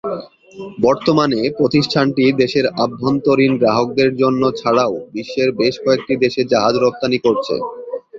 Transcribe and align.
বর্তমানে 0.79 1.39
প্রতিষ্ঠানটি 1.59 2.23
দেশের 2.41 2.65
আভ্যন্তরীণ 2.83 3.53
গ্রাহকদের 3.61 4.09
জন্য 4.21 4.41
ছাড়াও 4.59 4.93
বিশ্বের 5.13 5.49
বেশ 5.59 5.75
কয়েকটি 5.83 6.13
দেশে 6.23 6.41
জাহাজ 6.51 6.73
রপ্তানি 6.77 7.17
করছে। 7.25 7.55